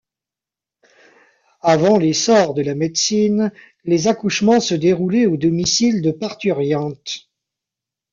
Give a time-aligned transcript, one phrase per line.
[1.61, 3.51] Avant l'essor de la médecine,
[3.85, 7.29] les accouchements se déroulaient au domicile de parturiente.